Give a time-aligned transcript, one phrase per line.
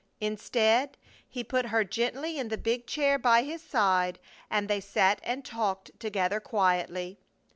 [0.19, 0.97] Instead,
[1.29, 4.17] he put her gently in the big chair by his side,
[4.49, 7.19] and they sat and talked together quietly.